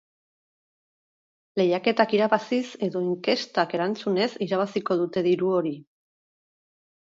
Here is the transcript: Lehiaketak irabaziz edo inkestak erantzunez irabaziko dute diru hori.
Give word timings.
Lehiaketak 1.61 2.15
irabaziz 2.19 2.63
edo 2.89 3.03
inkestak 3.11 3.77
erantzunez 3.81 4.29
irabaziko 4.49 5.01
dute 5.07 5.27
diru 5.33 5.57
hori. 5.63 5.79